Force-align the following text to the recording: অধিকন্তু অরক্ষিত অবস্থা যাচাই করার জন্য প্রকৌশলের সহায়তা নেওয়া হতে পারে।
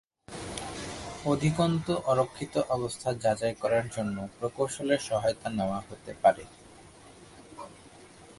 অধিকন্তু 1.25 1.93
অরক্ষিত 2.05 2.53
অবস্থা 2.69 3.09
যাচাই 3.23 3.53
করার 3.61 3.85
জন্য 3.95 4.17
প্রকৌশলের 4.37 5.01
সহায়তা 5.09 5.47
নেওয়া 5.49 5.79
হতে 5.87 6.11
পারে। 6.21 6.43